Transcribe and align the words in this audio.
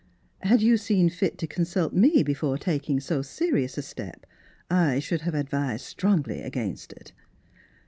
Had 0.39 0.61
3'ou 0.61 0.79
seen 0.79 1.09
fit 1.09 1.37
to 1.37 1.45
consult 1.45 1.93
me 1.93 2.23
before 2.23 2.57
tak 2.57 2.89
ing 2.89 2.99
so 2.99 3.21
serious 3.21 3.77
a 3.77 3.83
step 3.83 4.25
I 4.67 4.97
should 4.97 5.21
have 5.21 5.35
advised 5.35 5.85
strongly 5.85 6.41
against 6.41 6.91
it. 6.91 7.13